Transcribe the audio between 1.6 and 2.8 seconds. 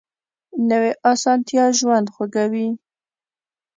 ژوند خوږوي